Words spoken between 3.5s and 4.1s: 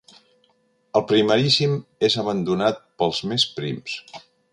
prims.